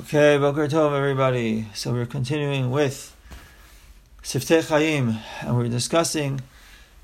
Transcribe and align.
Okay, 0.00 0.36
Boker 0.38 0.66
Tov, 0.66 0.92
everybody. 0.96 1.68
So 1.72 1.92
we're 1.92 2.04
continuing 2.04 2.72
with 2.72 3.14
Siftei 4.24 4.68
Chaim, 4.68 5.18
and 5.40 5.56
we're 5.56 5.68
discussing 5.68 6.40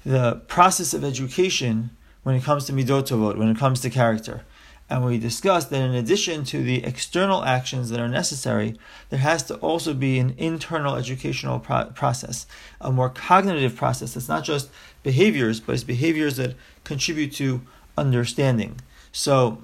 the 0.04 0.42
process 0.48 0.92
of 0.92 1.04
education 1.04 1.90
when 2.24 2.34
it 2.34 2.42
comes 2.42 2.64
to 2.64 2.72
Midot 2.72 3.06
Tovot, 3.06 3.38
when 3.38 3.48
it 3.48 3.56
comes 3.56 3.80
to 3.82 3.90
character. 3.90 4.42
And 4.88 5.04
we 5.04 5.18
discussed 5.18 5.70
that 5.70 5.80
in 5.80 5.94
addition 5.94 6.42
to 6.46 6.64
the 6.64 6.84
external 6.84 7.44
actions 7.44 7.90
that 7.90 8.00
are 8.00 8.08
necessary, 8.08 8.76
there 9.08 9.20
has 9.20 9.44
to 9.44 9.54
also 9.56 9.94
be 9.94 10.18
an 10.18 10.34
internal 10.36 10.96
educational 10.96 11.60
pro- 11.60 11.86
process, 11.86 12.44
a 12.80 12.90
more 12.90 13.08
cognitive 13.08 13.76
process 13.76 14.14
that's 14.14 14.28
not 14.28 14.42
just 14.42 14.68
behaviors, 15.04 15.60
but 15.60 15.74
it's 15.74 15.84
behaviors 15.84 16.38
that 16.38 16.56
contribute 16.82 17.32
to 17.34 17.60
understanding. 17.96 18.80
So 19.12 19.62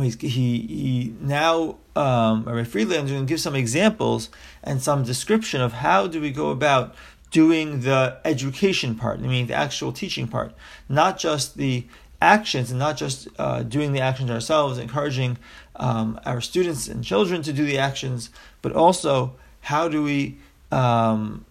he, 0.00 0.10
he 0.30 1.14
now 1.20 1.76
um, 1.94 2.44
Rabbi 2.44 2.64
Friedlander 2.64 3.06
is 3.06 3.12
going 3.12 3.26
to 3.26 3.28
give 3.28 3.40
some 3.40 3.54
examples 3.54 4.30
and 4.62 4.82
some 4.82 5.02
description 5.02 5.60
of 5.60 5.72
how 5.72 6.06
do 6.06 6.20
we 6.20 6.30
go 6.30 6.50
about 6.50 6.94
doing 7.30 7.80
the 7.80 8.18
education 8.24 8.94
part, 8.94 9.18
I 9.18 9.22
mean 9.22 9.46
the 9.46 9.54
actual 9.54 9.92
teaching 9.92 10.28
part, 10.28 10.54
not 10.88 11.18
just 11.18 11.56
the 11.56 11.86
actions 12.20 12.70
and 12.70 12.78
not 12.78 12.96
just 12.96 13.28
uh, 13.38 13.62
doing 13.62 13.92
the 13.92 14.00
actions 14.00 14.30
ourselves, 14.30 14.78
encouraging 14.78 15.38
um, 15.76 16.20
our 16.24 16.40
students 16.40 16.86
and 16.88 17.02
children 17.02 17.42
to 17.42 17.52
do 17.52 17.64
the 17.64 17.78
actions, 17.78 18.30
but 18.60 18.72
also 18.72 19.34
how 19.62 19.88
do 19.88 20.02
we 20.02 20.36
um, 20.70 21.44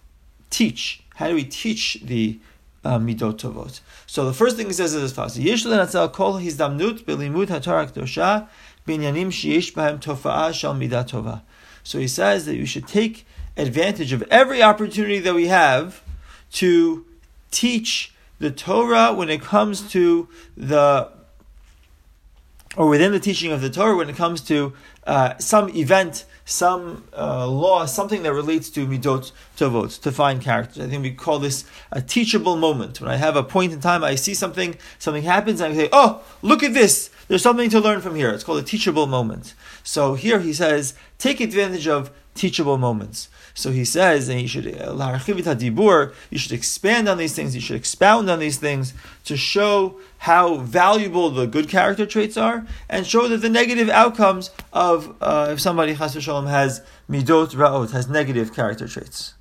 teach? 0.50 1.02
How 1.16 1.28
do 1.28 1.34
we 1.34 1.44
teach 1.44 1.98
the 2.02 2.38
Uh, 2.84 2.98
midot 2.98 3.34
tovot? 3.34 3.80
So 4.06 4.24
the 4.24 4.32
first 4.32 4.56
thing 4.56 4.66
he 4.66 4.72
says 4.72 4.92
is 4.92 5.04
as 5.04 5.12
follows: 5.12 5.38
Yesh 5.38 5.62
kol 5.62 6.40
hizdamnut 6.40 7.04
belimud 7.04 7.46
haTorah 7.46 7.92
kedosha 7.92 8.48
binyanim 8.86 9.28
sheyesh 9.28 9.72
bahem 9.72 10.00
tofa'a 10.00 10.52
shal 10.52 10.74
midat 10.74 11.10
tova. 11.10 11.42
So 11.84 11.98
he 11.98 12.08
says 12.08 12.46
that 12.46 12.56
you 12.56 12.66
should 12.66 12.88
take 12.88 13.24
advantage 13.56 14.12
of 14.12 14.22
every 14.30 14.62
opportunity 14.62 15.18
that 15.20 15.34
we 15.34 15.46
have 15.46 16.02
to 16.52 17.04
teach 17.50 18.12
the 18.38 18.50
Torah 18.50 19.12
when 19.12 19.28
it 19.30 19.40
comes 19.40 19.88
to 19.92 20.28
the 20.56 21.08
or 22.76 22.88
within 22.88 23.12
the 23.12 23.20
teaching 23.20 23.52
of 23.52 23.60
the 23.60 23.70
Torah 23.70 23.96
when 23.96 24.08
it 24.08 24.16
comes 24.16 24.40
to 24.42 24.72
uh, 25.06 25.36
some 25.38 25.68
event, 25.70 26.24
some 26.44 27.04
uh, 27.16 27.46
law, 27.46 27.86
something 27.86 28.22
that 28.22 28.32
relates 28.32 28.70
to 28.70 28.86
midot 28.86 29.32
tovot, 29.56 30.00
to 30.00 30.12
find 30.12 30.40
character. 30.40 30.82
I 30.82 30.86
think 30.86 31.02
we 31.02 31.12
call 31.12 31.38
this 31.38 31.64
a 31.90 32.02
teachable 32.02 32.56
moment. 32.56 33.00
When 33.00 33.10
I 33.10 33.16
have 33.16 33.36
a 33.36 33.42
point 33.42 33.72
in 33.72 33.80
time, 33.80 34.04
I 34.04 34.14
see 34.14 34.34
something, 34.34 34.76
something 34.98 35.22
happens, 35.22 35.60
and 35.60 35.72
I 35.72 35.76
say, 35.76 35.88
"Oh, 35.92 36.22
look 36.42 36.62
at 36.62 36.74
this! 36.74 37.10
There's 37.28 37.42
something 37.42 37.70
to 37.70 37.80
learn 37.80 38.00
from 38.00 38.14
here." 38.14 38.30
It's 38.30 38.44
called 38.44 38.58
a 38.58 38.62
teachable 38.62 39.06
moment. 39.06 39.54
So 39.82 40.14
here 40.14 40.40
he 40.40 40.52
says, 40.52 40.94
take 41.18 41.40
advantage 41.40 41.88
of 41.88 42.10
teachable 42.34 42.78
moments. 42.78 43.28
So 43.54 43.70
he 43.70 43.84
says, 43.84 44.28
and 44.28 44.40
you 44.40 44.48
should 44.48 44.64
dibur, 44.64 46.14
you 46.30 46.38
should 46.38 46.52
expand 46.52 47.08
on 47.08 47.18
these 47.18 47.34
things, 47.34 47.54
you 47.54 47.60
should 47.60 47.76
expound 47.76 48.30
on 48.30 48.38
these 48.38 48.56
things 48.56 48.94
to 49.24 49.36
show 49.36 50.00
how 50.18 50.56
valuable 50.56 51.28
the 51.30 51.46
good 51.46 51.68
character 51.68 52.06
traits 52.06 52.36
are, 52.36 52.66
and 52.88 53.06
show 53.06 53.28
that 53.28 53.38
the 53.38 53.50
negative 53.50 53.90
outcomes 53.90 54.50
of 54.72 54.91
uh, 55.20 55.48
if 55.52 55.60
somebody 55.60 55.94
chas 55.94 56.16
v'shalom 56.16 56.48
has 56.48 56.82
midot 57.08 57.54
ra'ot, 57.54 57.90
has 57.90 58.08
negative 58.08 58.54
character 58.54 58.88
traits. 58.88 59.34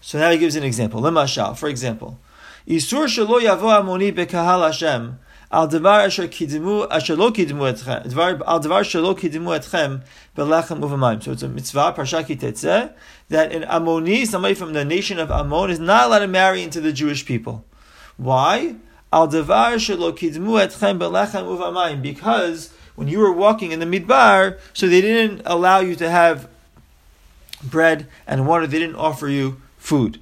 So 0.00 0.18
now 0.18 0.30
he 0.30 0.38
gives 0.38 0.56
an 0.56 0.62
example. 0.62 1.00
Lemashal, 1.00 1.56
for 1.56 1.68
example, 1.68 2.18
isur 2.66 3.06
shelo 3.06 3.40
yavo 3.40 3.68
amoni 3.80 4.12
bekahal 4.12 4.66
Hashem 4.66 5.18
al 5.50 5.68
devar 5.68 6.00
asher 6.06 6.28
kidimu 6.28 6.86
asher 6.90 7.16
lo 7.16 7.30
kidimu 7.30 7.72
etchem 7.72 8.42
al 8.46 8.60
devar 8.60 8.82
shelo 8.82 9.18
kidimu 9.18 9.58
etchem 9.58 10.02
belechem 10.36 10.80
uvamayim. 10.80 11.22
So 11.22 11.32
it's 11.32 11.42
a 11.42 11.48
mitzvah 11.48 11.94
parsha 11.96 12.24
kitetzeh 12.24 12.92
that 13.28 13.52
an 13.52 13.62
Ammoni, 13.62 14.26
somebody 14.26 14.54
from 14.54 14.72
the 14.72 14.84
nation 14.84 15.18
of 15.18 15.30
Ammon, 15.30 15.70
is 15.70 15.80
not 15.80 16.06
allowed 16.06 16.20
to 16.20 16.28
marry 16.28 16.62
into 16.62 16.80
the 16.80 16.92
Jewish 16.92 17.26
people. 17.26 17.64
Why? 18.16 18.76
Al 19.12 19.28
devar 19.28 19.74
shelo 19.74 20.12
etchem 20.12 20.98
belechem 20.98 21.44
uvamayim. 21.44 22.02
Because 22.02 22.72
when 22.94 23.08
you 23.08 23.18
were 23.18 23.32
walking 23.32 23.72
in 23.72 23.80
the 23.80 23.86
midbar, 23.86 24.58
so 24.72 24.88
they 24.88 25.00
didn't 25.00 25.42
allow 25.44 25.80
you 25.80 25.94
to 25.96 26.08
have 26.08 26.48
bread 27.62 28.06
and 28.26 28.46
water. 28.46 28.66
They 28.66 28.78
didn't 28.78 28.96
offer 28.96 29.28
you 29.28 29.60
food. 29.78 30.20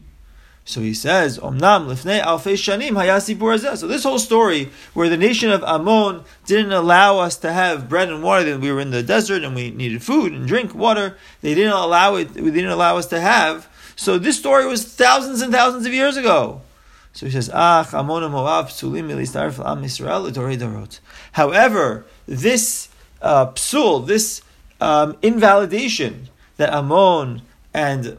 So 0.67 0.81
he 0.81 0.95
says, 0.95 1.39
Omnam 1.39 1.87
lifnei 1.87 2.23
alfei 2.23 2.55
shanim 2.55 2.93
hayasi 2.93 3.77
So 3.77 3.87
this 3.87 4.03
whole 4.03 4.19
story, 4.19 4.71
where 4.95 5.11
the 5.11 5.17
nation 5.17 5.51
of 5.51 5.63
Ammon 5.63 6.25
didn't 6.47 6.73
allow 6.73 7.19
us 7.19 7.37
to 7.39 7.53
have 7.53 7.89
bread 7.89 8.09
and 8.09 8.23
water, 8.23 8.45
that 8.45 8.61
we 8.61 8.73
were 8.73 8.81
in 8.81 8.91
the 8.91 9.03
desert 9.03 9.45
and 9.45 9.55
we 9.55 9.71
needed 9.71 10.03
food 10.03 10.33
and 10.33 10.49
drink, 10.49 10.75
water, 10.75 11.19
they 11.43 11.55
didn't 11.55 11.75
allow 11.75 12.15
it, 12.17 12.33
they 12.33 12.41
didn't 12.41 12.71
allow 12.71 12.97
us 12.97 13.07
to 13.07 13.21
have. 13.21 13.69
So 13.95 14.19
this 14.19 14.39
story 14.39 14.67
was 14.67 14.85
thousands 14.85 15.43
and 15.43 15.53
thousands 15.53 15.85
of 15.85 15.93
years 15.93 16.17
ago. 16.17 16.63
So 17.15 17.27
he 17.27 17.33
says, 17.33 17.49
Ah, 17.55 17.89
Ammon 17.93 18.31
Moab 18.31 18.67
psulim 18.67 19.11
am 19.65 19.85
Israel 19.85 20.89
However, 21.33 22.07
this 22.27 22.89
uh, 23.23 23.47
psul, 23.53 24.07
this 24.07 24.43
um, 24.81 25.17
invalidation 25.23 26.29
that 26.57 26.75
Ammon 26.75 27.43
and 27.73 28.19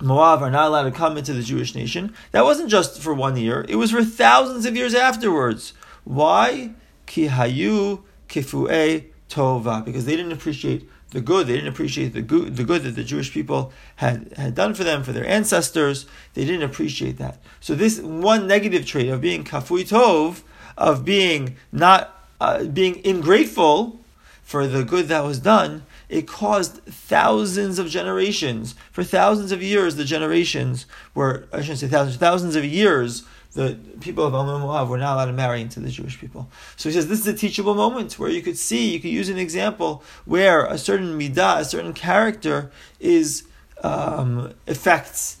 Moab 0.00 0.42
are 0.42 0.50
not 0.50 0.68
allowed 0.68 0.84
to 0.84 0.90
come 0.92 1.16
into 1.16 1.32
the 1.32 1.42
Jewish 1.42 1.74
nation. 1.74 2.14
That 2.30 2.44
wasn't 2.44 2.70
just 2.70 3.00
for 3.00 3.12
one 3.12 3.36
year, 3.36 3.66
it 3.68 3.76
was 3.76 3.90
for 3.90 4.04
thousands 4.04 4.64
of 4.64 4.76
years 4.76 4.94
afterwards. 4.94 5.72
Why? 6.04 6.72
Ki 7.06 7.26
hayu 7.26 8.02
kifu'e 8.28 9.06
tova. 9.28 9.84
Because 9.84 10.04
they 10.04 10.14
didn't 10.16 10.32
appreciate 10.32 10.88
the 11.10 11.20
good, 11.20 11.46
they 11.46 11.54
didn't 11.54 11.68
appreciate 11.68 12.12
the 12.12 12.22
good, 12.22 12.56
the 12.56 12.64
good 12.64 12.82
that 12.82 12.96
the 12.96 13.04
Jewish 13.04 13.32
people 13.32 13.72
had, 13.96 14.32
had 14.36 14.54
done 14.54 14.74
for 14.74 14.84
them, 14.84 15.04
for 15.04 15.12
their 15.12 15.26
ancestors. 15.26 16.06
They 16.34 16.44
didn't 16.44 16.62
appreciate 16.62 17.18
that. 17.18 17.38
So 17.60 17.74
this 17.74 18.00
one 18.00 18.46
negative 18.46 18.84
trait 18.84 19.08
of 19.08 19.20
being 19.20 19.44
kafui 19.44 19.88
tov, 19.88 20.42
of 20.76 21.04
being 21.04 21.56
not, 21.70 22.26
uh, 22.40 22.64
being 22.64 23.04
ingrateful 23.04 24.00
for 24.42 24.66
the 24.66 24.84
good 24.84 25.08
that 25.08 25.24
was 25.24 25.38
done, 25.38 25.86
it 26.08 26.28
caused 26.28 26.82
thousands 26.84 27.78
of 27.78 27.88
generations. 27.88 28.74
For 28.92 29.02
thousands 29.02 29.52
of 29.52 29.62
years, 29.62 29.96
the 29.96 30.04
generations 30.04 30.86
were, 31.14 31.46
I 31.52 31.60
shouldn't 31.60 31.78
say 31.78 31.88
thousands, 31.88 32.16
thousands 32.16 32.56
of 32.56 32.64
years, 32.64 33.22
the 33.54 33.78
people 34.00 34.24
of 34.24 34.34
Ammon 34.34 34.60
Moab 34.60 34.88
were 34.88 34.98
not 34.98 35.14
allowed 35.14 35.26
to 35.26 35.32
marry 35.32 35.60
into 35.60 35.80
the 35.80 35.88
Jewish 35.88 36.20
people. 36.20 36.48
So 36.76 36.88
he 36.88 36.94
says 36.94 37.08
this 37.08 37.20
is 37.20 37.26
a 37.26 37.34
teachable 37.34 37.74
moment 37.74 38.18
where 38.18 38.30
you 38.30 38.42
could 38.42 38.58
see, 38.58 38.92
you 38.92 39.00
could 39.00 39.10
use 39.10 39.28
an 39.28 39.38
example 39.38 40.02
where 40.24 40.66
a 40.66 40.76
certain 40.76 41.18
midah, 41.18 41.60
a 41.60 41.64
certain 41.64 41.92
character 41.92 42.70
is 43.00 43.44
um, 43.82 44.54
affects 44.66 45.38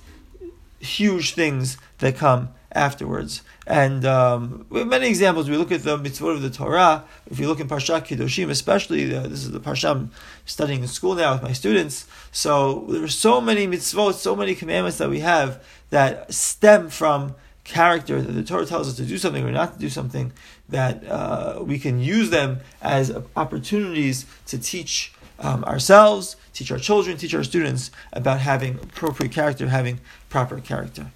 huge 0.80 1.34
things 1.34 1.76
that 1.98 2.16
come 2.16 2.50
afterwards. 2.72 3.42
And 3.66 4.04
um, 4.04 4.66
we 4.68 4.80
have 4.80 4.88
many 4.88 5.08
examples. 5.08 5.48
We 5.48 5.56
look 5.56 5.72
at 5.72 5.84
the 5.84 5.96
mitzvot 5.96 6.34
of 6.34 6.42
the 6.42 6.50
Torah. 6.50 7.04
If 7.30 7.38
you 7.38 7.48
look 7.48 7.60
in 7.60 7.68
Parshat 7.68 8.06
Kedoshim, 8.06 8.50
especially, 8.50 9.14
uh, 9.14 9.22
this 9.22 9.44
is 9.44 9.52
the 9.52 9.60
Parsha 9.60 9.90
I'm 9.90 10.10
studying 10.44 10.82
in 10.82 10.88
school 10.88 11.14
now 11.14 11.32
with 11.32 11.42
my 11.42 11.52
students. 11.52 12.06
So 12.30 12.86
there 12.88 13.02
are 13.02 13.08
so 13.08 13.40
many 13.40 13.66
mitzvot, 13.66 14.14
so 14.14 14.36
many 14.36 14.54
commandments 14.54 14.98
that 14.98 15.08
we 15.08 15.20
have 15.20 15.64
that 15.90 16.32
stem 16.34 16.90
from 16.90 17.34
character, 17.64 18.20
that 18.22 18.32
the 18.32 18.44
Torah 18.44 18.66
tells 18.66 18.88
us 18.88 18.96
to 18.96 19.04
do 19.04 19.18
something 19.18 19.44
or 19.44 19.50
not 19.50 19.74
to 19.74 19.78
do 19.78 19.88
something, 19.88 20.32
that 20.68 21.06
uh, 21.06 21.60
we 21.62 21.78
can 21.78 21.98
use 21.98 22.30
them 22.30 22.60
as 22.82 23.16
opportunities 23.36 24.26
to 24.46 24.58
teach 24.58 25.12
um, 25.40 25.64
ourselves, 25.64 26.36
teach 26.52 26.70
our 26.70 26.78
children, 26.78 27.16
teach 27.16 27.34
our 27.34 27.42
students 27.42 27.90
about 28.12 28.40
having 28.40 28.74
appropriate 28.76 29.32
character, 29.32 29.68
having 29.68 30.00
proper 30.28 30.60
character. 30.60 31.10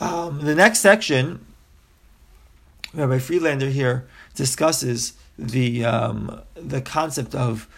Um, 0.00 0.40
the 0.42 0.54
next 0.54 0.80
section 0.80 1.44
Rabbi 2.94 3.18
Friedlander 3.18 3.70
here 3.70 4.06
discusses 4.34 5.14
the 5.38 5.84
um, 5.84 6.42
the 6.54 6.80
concept 6.80 7.34
of 7.34 7.68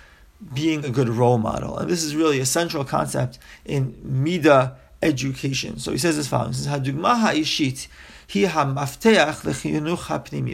being 0.53 0.85
a 0.85 0.91
good 0.91 1.09
role 1.09 1.39
model, 1.39 1.79
and 1.79 1.89
this 1.89 2.03
is 2.03 2.17
really 2.17 2.41
a 2.41 2.47
central 2.47 2.85
concept 2.85 3.39
in 3.65 3.97
Mida 4.03 4.77
education. 5.05 5.79
So 5.79 5.93
he 5.93 5.99
says 5.99 6.19
as 6.19 6.29
follows: 6.29 6.65
"This 6.65 6.73
hadugma 6.73 7.21
ha'ishit 7.21 7.87
hi 8.33 8.41
hamafteach 8.55 9.43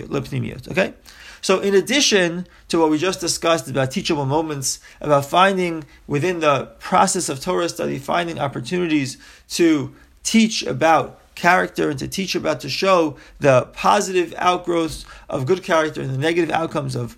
lepnimiyot." 0.08 0.70
Okay. 0.70 0.94
So, 1.43 1.61
in 1.61 1.75
addition 1.75 2.47
to 2.69 2.79
what 2.79 2.91
we 2.91 2.99
just 2.99 3.20
discussed 3.20 3.69
about 3.69 3.91
teachable 3.91 4.26
moments, 4.26 4.79
about 5.00 5.25
finding 5.25 5.85
within 6.06 6.41
the 6.41 6.67
process 6.79 7.31
of 7.31 7.41
Torah 7.41 7.70
study, 7.70 7.99
finding 7.99 8.38
opportunities 8.38 9.17
to 9.50 9.94
teach 10.23 10.62
about 10.62 11.19
character 11.35 11.88
and 11.88 11.99
to 11.99 12.06
teach 12.06 12.35
about 12.35 12.61
to 12.61 12.69
show 12.69 13.17
the 13.38 13.62
positive 13.73 14.35
outgrowths 14.37 15.06
of 15.31 15.46
good 15.46 15.62
character 15.62 16.03
and 16.03 16.11
the 16.11 16.19
negative 16.19 16.50
outcomes 16.50 16.94
of 16.94 17.17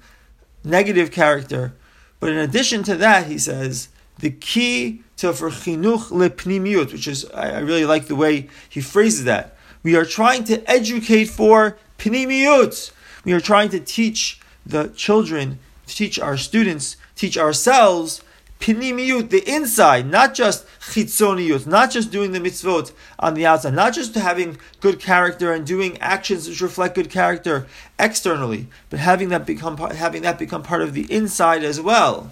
negative 0.63 1.11
character. 1.11 1.75
But 2.21 2.31
in 2.31 2.39
addition 2.39 2.85
to 2.85 2.95
that, 2.97 3.27
he 3.27 3.39
says 3.39 3.89
the 4.21 4.31
key 4.31 5.03
to 5.23 5.33
for 5.33 5.51
chinuch 5.51 6.11
lepnimiut, 6.11 6.93
which 6.93 7.09
is 7.09 7.25
I 7.33 7.59
really 7.59 7.85
like 7.85 8.07
the 8.07 8.17
way 8.17 8.49
he 8.69 8.81
phrases 8.81 9.25
that. 9.25 9.57
We 9.83 9.97
are 9.97 10.05
trying 10.05 10.45
to 10.45 10.71
educate 10.71 11.27
for 11.27 11.77
pnimiut. 11.99 12.93
We 13.25 13.33
are 13.33 13.41
trying 13.41 13.71
to 13.71 13.81
teach 13.81 14.41
the 14.65 14.89
children 14.95 15.59
teach 15.87 16.19
our 16.19 16.37
students, 16.37 16.97
teach 17.15 17.37
ourselves 17.37 18.23
pinimiyut, 18.61 19.31
the 19.31 19.43
inside, 19.49 20.09
not 20.09 20.35
just 20.35 20.65
chitzoniyut, 20.81 21.67
not 21.67 21.91
just 21.91 22.13
doing 22.13 22.31
the 22.33 22.39
mitzvot 22.39 22.93
on 23.19 23.35
the 23.35 23.45
outside, 23.45 23.75
not 23.75 23.93
just 23.93 24.15
having 24.15 24.57
good 24.81 25.01
character 25.01 25.53
and 25.53 25.67
doing 25.67 25.99
actions 25.99 26.49
which 26.49 26.61
reflect 26.61 26.95
good 26.95 27.11
character 27.11 27.67
externally, 27.99 28.69
but 28.89 29.01
having 29.01 29.31
that 29.31 29.47
become 29.47 29.77
having 29.77 30.23
that 30.23 30.39
become 30.39 30.63
part 30.63 30.83
of 30.83 30.95
the 30.95 31.11
inside 31.13 31.65
as 31.65 31.81
well. 31.81 32.31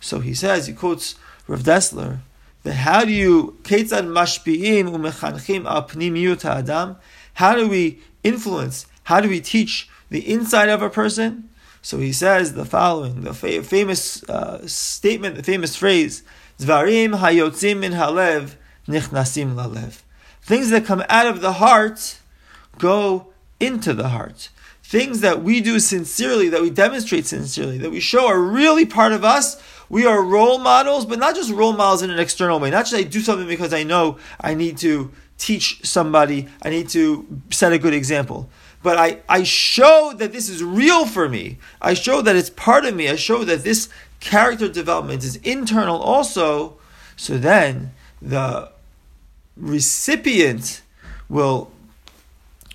So 0.00 0.20
he 0.20 0.34
says, 0.34 0.66
he 0.66 0.72
quotes 0.72 1.16
Rav 1.46 1.60
Dessler, 1.62 2.18
that 2.62 2.74
how 2.74 3.04
do 3.04 3.12
you 3.12 3.58
ketzad 3.62 4.06
mashpiim 4.06 4.84
umechanchim 4.84 5.66
al 5.66 5.86
pnimiyut 5.86 6.44
adam? 6.44 6.96
How 7.34 7.54
do 7.54 7.68
we 7.68 8.00
influence? 8.22 8.86
How 9.04 9.20
do 9.20 9.28
we 9.28 9.40
teach 9.40 9.88
the 10.08 10.28
inside 10.30 10.68
of 10.68 10.80
a 10.82 10.88
person? 10.88 11.50
So 11.82 11.98
he 11.98 12.12
says 12.12 12.54
the 12.54 12.64
following, 12.64 13.20
the 13.20 13.34
famous 13.34 14.24
uh, 14.24 14.66
statement, 14.66 15.36
the 15.36 15.42
famous 15.42 15.76
phrase, 15.76 16.22
Zvarim 16.58 17.18
hayotzim 17.18 17.80
min 17.80 17.92
halev 17.92 18.54
nichnasim 18.88 19.54
lalev. 19.54 20.00
Things 20.40 20.70
that 20.70 20.86
come 20.86 21.04
out 21.10 21.26
of 21.26 21.40
the 21.42 21.54
heart 21.54 22.18
go 22.78 23.28
into 23.60 23.92
the 23.92 24.08
heart. 24.08 24.48
Things 24.82 25.20
that 25.20 25.42
we 25.42 25.60
do 25.60 25.78
sincerely, 25.78 26.48
that 26.48 26.62
we 26.62 26.70
demonstrate 26.70 27.26
sincerely, 27.26 27.78
that 27.78 27.90
we 27.90 28.00
show 28.00 28.28
are 28.28 28.40
really 28.40 28.86
part 28.86 29.12
of 29.12 29.24
us. 29.24 29.60
We 29.88 30.06
are 30.06 30.22
role 30.22 30.58
models, 30.58 31.06
but 31.06 31.18
not 31.18 31.34
just 31.34 31.50
role 31.50 31.72
models 31.72 32.02
in 32.02 32.10
an 32.10 32.18
external 32.18 32.58
way. 32.60 32.70
Not 32.70 32.86
just 32.86 32.94
I 32.94 33.02
do 33.02 33.20
something 33.20 33.46
because 33.46 33.72
I 33.72 33.82
know 33.82 34.18
I 34.40 34.54
need 34.54 34.78
to 34.78 35.10
teach 35.36 35.84
somebody, 35.84 36.48
I 36.62 36.70
need 36.70 36.88
to 36.90 37.26
set 37.50 37.72
a 37.72 37.78
good 37.78 37.94
example 37.94 38.48
but 38.84 38.98
I, 38.98 39.20
I 39.30 39.44
show 39.44 40.12
that 40.18 40.32
this 40.32 40.50
is 40.50 40.62
real 40.62 41.06
for 41.06 41.26
me. 41.26 41.56
I 41.80 41.94
show 41.94 42.20
that 42.20 42.36
it's 42.36 42.50
part 42.50 42.84
of 42.84 42.94
me. 42.94 43.08
I 43.08 43.16
show 43.16 43.42
that 43.42 43.64
this 43.64 43.88
character 44.20 44.68
development 44.68 45.24
is 45.24 45.36
internal 45.36 45.96
also. 45.96 46.76
So 47.16 47.38
then 47.38 47.92
the 48.20 48.70
recipient 49.56 50.82
will 51.30 51.70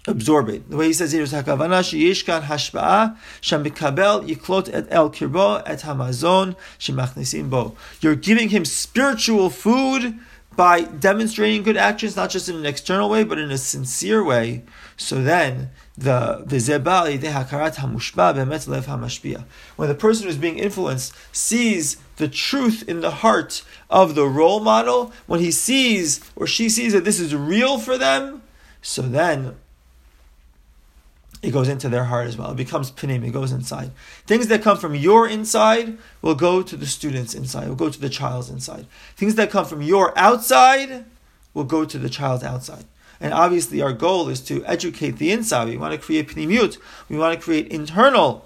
absorb 0.07 0.49
it. 0.49 0.69
The 0.69 0.77
way 0.77 0.87
he 0.87 0.93
says 0.93 1.11
here 1.11 1.23
is 1.23 1.33
hakavana 1.33 1.81
sheyishkan 1.81 2.43
hashpa'a 2.43 3.17
shamikabel 3.41 4.27
yiklot 4.27 4.73
et 4.73 4.87
el 4.89 5.09
kirbo 5.09 5.61
et 5.65 5.81
hamazon 5.81 6.55
shemachnisim 6.79 7.49
bo. 7.49 7.75
You're 8.01 8.15
giving 8.15 8.49
him 8.49 8.65
spiritual 8.65 9.49
food 9.49 10.19
by 10.55 10.81
demonstrating 10.81 11.63
good 11.63 11.77
actions, 11.77 12.15
not 12.17 12.29
just 12.29 12.49
in 12.49 12.55
an 12.55 12.65
external 12.65 13.09
way, 13.09 13.23
but 13.23 13.37
in 13.37 13.49
a 13.49 13.57
sincere 13.57 14.23
way. 14.23 14.63
So 14.97 15.23
then 15.23 15.69
the 15.97 16.43
when 19.75 19.89
the 19.89 19.95
person 19.95 20.25
who's 20.25 20.37
being 20.37 20.57
influenced 20.57 21.13
sees 21.31 21.97
the 22.17 22.27
truth 22.27 22.83
in 22.87 23.01
the 23.01 23.11
heart 23.11 23.63
of 23.89 24.15
the 24.15 24.27
role 24.27 24.59
model, 24.59 25.13
when 25.27 25.39
he 25.39 25.51
sees 25.51 26.19
or 26.35 26.47
she 26.47 26.69
sees 26.69 26.93
that 26.93 27.05
this 27.05 27.19
is 27.19 27.33
real 27.35 27.79
for 27.79 27.97
them, 27.97 28.41
so 28.81 29.01
then 29.01 29.55
it 31.41 31.51
goes 31.51 31.69
into 31.69 31.89
their 31.89 32.05
heart 32.05 32.27
as 32.27 32.37
well. 32.37 32.51
It 32.51 32.57
becomes 32.57 32.91
pinim, 32.91 33.25
it 33.25 33.31
goes 33.31 33.51
inside. 33.51 33.91
Things 34.25 34.47
that 34.47 34.61
come 34.61 34.77
from 34.77 34.95
your 34.95 35.27
inside 35.27 35.97
will 36.21 36.35
go 36.35 36.61
to 36.61 36.75
the 36.75 36.85
student's 36.85 37.33
inside, 37.33 37.67
will 37.67 37.75
go 37.75 37.89
to 37.89 37.99
the 37.99 38.09
child's 38.09 38.49
inside. 38.49 38.87
Things 39.15 39.35
that 39.35 39.49
come 39.49 39.65
from 39.65 39.81
your 39.81 40.17
outside 40.17 41.05
will 41.53 41.63
go 41.63 41.85
to 41.85 41.97
the 41.97 42.09
child's 42.09 42.43
outside. 42.43 42.85
And 43.21 43.33
obviously, 43.33 43.81
our 43.81 43.93
goal 43.93 44.29
is 44.29 44.39
to 44.41 44.65
educate 44.65 45.17
the 45.17 45.31
inside. 45.31 45.67
We 45.67 45.77
want 45.77 45.93
to 45.93 45.97
create 45.99 46.29
pnimiyut. 46.29 46.77
We 47.09 47.17
want 47.17 47.37
to 47.37 47.43
create 47.43 47.67
internal 47.67 48.45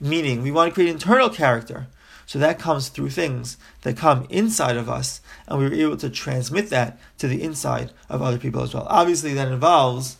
meaning. 0.00 0.42
We 0.42 0.50
want 0.50 0.70
to 0.70 0.74
create 0.74 0.90
internal 0.90 1.28
character. 1.28 1.88
So 2.24 2.38
that 2.38 2.58
comes 2.58 2.88
through 2.88 3.10
things 3.10 3.58
that 3.82 3.96
come 3.96 4.26
inside 4.30 4.76
of 4.78 4.88
us, 4.88 5.20
and 5.46 5.58
we're 5.58 5.74
able 5.74 5.98
to 5.98 6.08
transmit 6.08 6.70
that 6.70 6.98
to 7.18 7.28
the 7.28 7.42
inside 7.42 7.92
of 8.08 8.22
other 8.22 8.38
people 8.38 8.62
as 8.62 8.72
well. 8.72 8.86
Obviously, 8.88 9.34
that 9.34 9.52
involves 9.52 10.16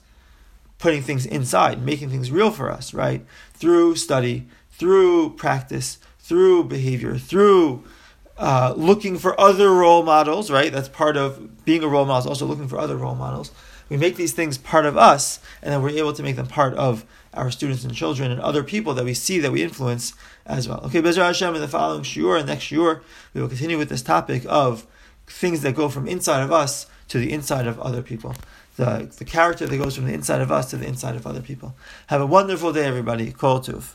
putting 0.83 1.01
things 1.01 1.25
inside, 1.25 1.81
making 1.81 2.11
things 2.11 2.33
real 2.33 2.51
for 2.51 2.69
us, 2.69 2.93
right? 2.93 3.25
Through 3.55 3.95
study, 3.95 4.49
through 4.73 5.35
practice, 5.35 5.99
through 6.19 6.65
behavior, 6.65 7.19
through 7.19 7.85
uh, 8.37 8.75
looking 8.77 9.17
for 9.17 9.41
other 9.41 9.71
role 9.71 10.03
models, 10.03 10.51
right? 10.51 10.73
That's 10.73 10.89
part 10.89 11.17
of 11.17 11.65
being 11.65 11.85
a 11.85 11.89
role 11.89 12.05
model, 12.05 12.19
is 12.19 12.27
also 12.27 12.47
looking 12.47 12.67
for 12.67 12.81
other 12.81 12.97
role 12.97 13.15
models. 13.15 13.53
We 13.89 13.97
make 13.97 14.17
these 14.17 14.33
things 14.33 14.59
part 14.59 14.85
of 14.85 14.97
us, 14.97 15.39
and 15.63 15.73
then 15.73 15.83
we're 15.83 15.91
able 15.91 16.15
to 16.15 16.23
make 16.25 16.35
them 16.35 16.49
part 16.49 16.75
of 16.75 17.05
our 17.33 17.53
students 17.53 17.85
and 17.85 17.95
children 17.95 18.33
and 18.33 18.41
other 18.41 18.65
people 18.65 18.93
that 18.95 19.05
we 19.05 19.15
see 19.15 19.39
that 19.39 19.53
we 19.53 19.63
influence 19.63 20.15
as 20.45 20.69
well. 20.69 20.81
Okay, 20.87 21.01
Bezer 21.01 21.25
Hashem, 21.25 21.55
in 21.55 21.61
the 21.61 21.69
following 21.69 22.03
shiur 22.03 22.39
and 22.39 22.49
next 22.49 22.65
shiur, 22.65 23.03
we 23.35 23.41
will 23.41 23.49
continue 23.49 23.79
with 23.79 23.89
this 23.89 24.03
topic 24.03 24.43
of 24.49 24.85
things 25.29 25.63
that 25.63 25.77
go 25.77 25.89
from 25.89 26.09
inside 26.09 26.43
of 26.43 26.51
us 26.51 26.87
to 27.07 27.19
the 27.19 27.31
inside 27.31 27.69
of 27.69 27.79
other 27.79 28.03
people. 28.03 28.35
The, 28.77 29.11
the 29.19 29.25
character 29.25 29.67
that 29.67 29.77
goes 29.77 29.95
from 29.97 30.07
the 30.07 30.15
inside 30.15 30.41
of 30.41 30.51
us 30.51 30.71
to 30.71 30.77
the 30.77 30.87
inside 30.87 31.15
of 31.17 31.27
other 31.27 31.43
people. 31.43 31.75
Have 32.07 32.21
a 32.21 32.27
wonderful 32.27 32.73
day, 32.73 32.85
everybody. 32.87 33.31
Kol 33.33 33.61
Tuv. 33.61 33.95